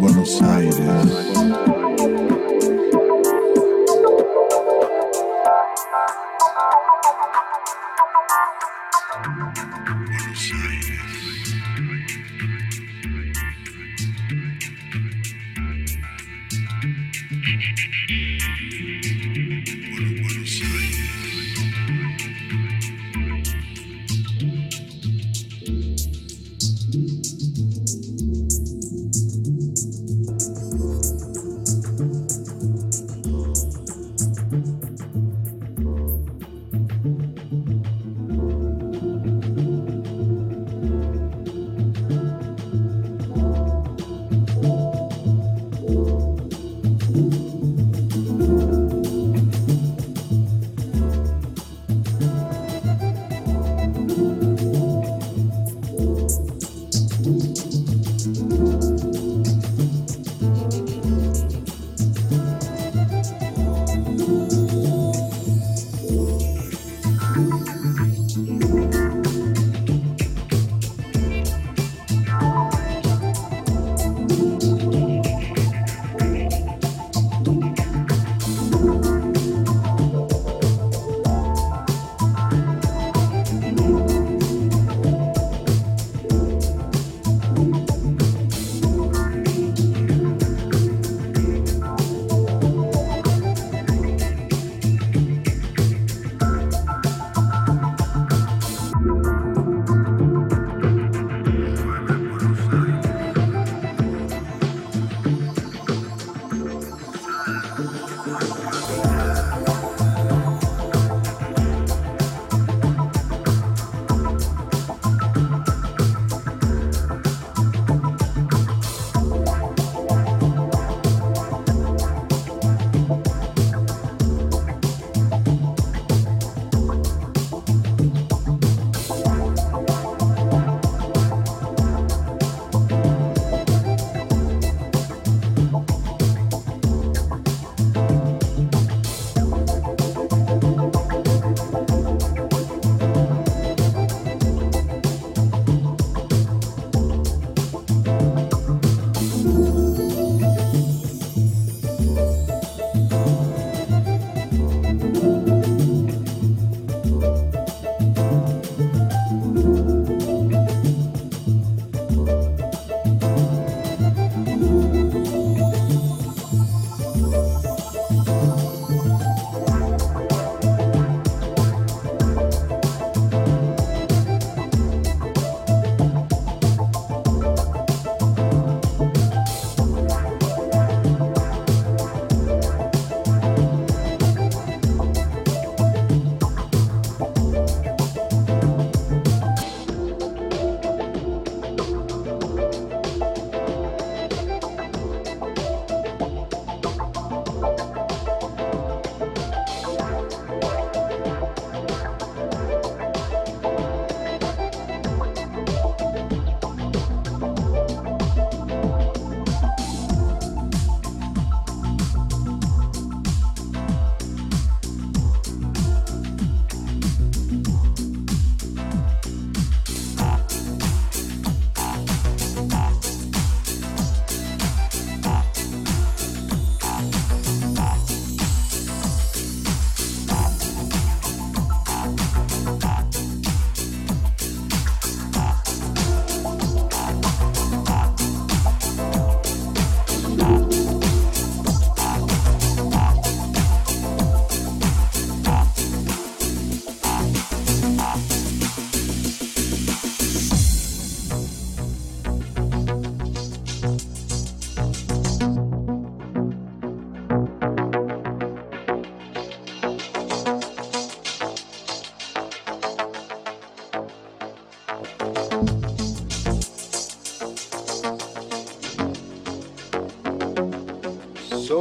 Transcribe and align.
Buenos 0.00 0.40
Aires. 0.40 1.69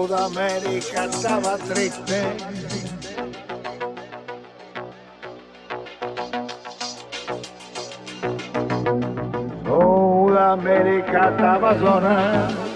toda 0.10 0.26
América 0.26 1.06
estaba 1.06 1.56
triste. 1.60 2.22
Toda 9.64 10.54
América 10.54 11.30
estaba 11.30 11.78
sonando. 11.78 12.69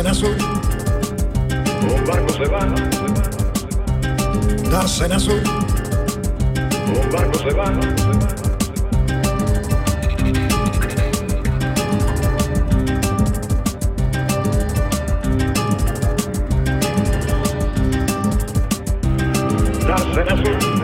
En 0.00 0.06
azul, 0.08 0.36
Un 1.82 2.04
barco 2.04 2.32
se 2.32 2.44
va, 2.50 2.66
darse 4.70 5.04
en 5.06 5.12
azul, 5.12 5.42
un 6.88 7.10
barco 7.12 7.38
se 7.38 7.54
va. 7.54 7.70
Darse 19.86 20.20
en 20.20 20.28
azul, 20.28 20.75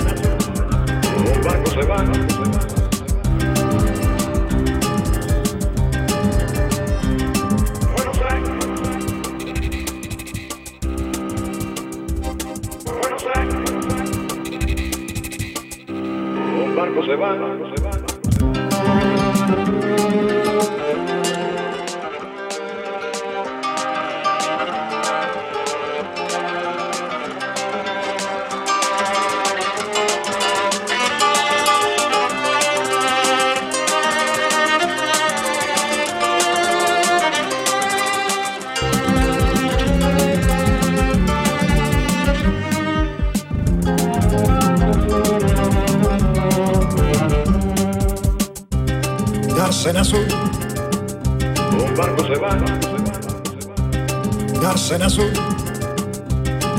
en 54.95 55.03
azul. 55.03 55.33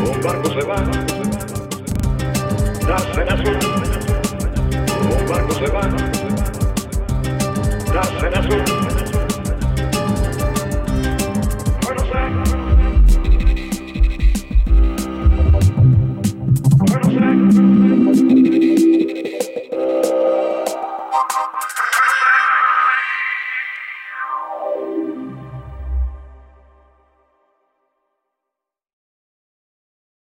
Un 0.06 0.22
barco 0.22 0.50
se 0.50 0.66
va, 0.66 0.76
nace 2.88 3.22
en 3.22 3.30
azul. 3.30 3.58
Un 5.02 5.28
barco 5.30 5.54
se 5.54 5.68
va, 5.72 5.82
nace 7.94 8.28
en 8.28 8.34
azul. 8.36 8.73